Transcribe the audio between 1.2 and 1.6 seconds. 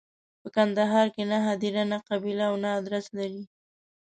نه